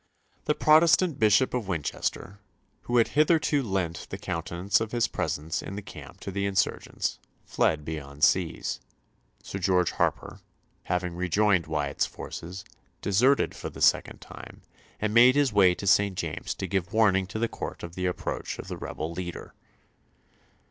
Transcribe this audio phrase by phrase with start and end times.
[0.45, 2.39] The Protestant Bishop of Winchester,
[2.85, 7.19] who had hitherto lent the countenance of his presence in the camp to the insurgents,
[7.45, 8.79] fled beyond seas;
[9.43, 10.39] Sir George Harper,
[10.85, 12.65] having rejoined Wyatt's forces,
[13.03, 14.63] deserted for the second time,
[14.99, 16.17] and made his way to St.
[16.17, 19.53] James's to give warning to the Court of the approach of the rebel leader.